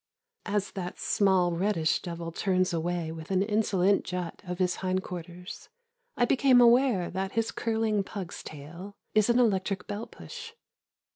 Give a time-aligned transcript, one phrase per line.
[0.47, 5.69] As that small reddish devil turns away with an insolent jut of his hind quarters,
[6.17, 10.53] I became aware that his curling pug's tail is an electric bell push.